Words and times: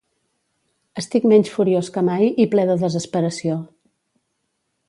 Estic 1.01 1.27
menys 1.33 1.51
furiós 1.57 1.93
que 1.97 2.05
mai 2.09 2.27
i 2.45 2.49
ple 2.55 2.67
de 2.71 2.81
desesperació. 2.87 3.63